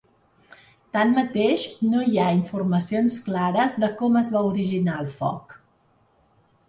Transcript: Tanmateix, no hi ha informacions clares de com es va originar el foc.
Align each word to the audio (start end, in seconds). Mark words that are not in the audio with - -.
Tanmateix, 0.95 1.65
no 1.91 2.01
hi 2.07 2.17
ha 2.23 2.31
informacions 2.37 3.19
clares 3.29 3.77
de 3.85 3.91
com 4.01 4.21
es 4.23 4.33
va 4.37 4.43
originar 4.51 4.97
el 5.05 5.13
foc. 5.21 5.55